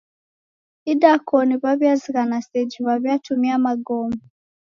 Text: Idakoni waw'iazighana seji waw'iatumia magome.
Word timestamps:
Idakoni 0.93 1.53
waw'iazighana 1.63 2.37
seji 2.49 2.79
waw'iatumia 2.87 3.55
magome. 3.65 4.17